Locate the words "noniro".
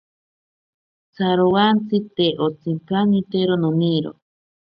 3.63-4.11